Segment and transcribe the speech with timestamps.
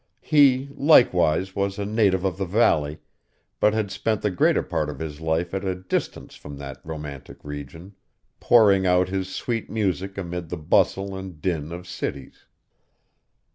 [0.23, 2.97] He, likewise, was a native of the valley,
[3.59, 7.37] but had spent the greater part of his life at a distance from that romantic
[7.45, 7.93] region,
[8.39, 12.47] pouring out his sweet music amid the bustle and din of cities.